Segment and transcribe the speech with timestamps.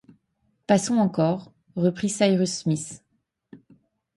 [0.65, 3.03] Passons encore, reprit Cyrus Smith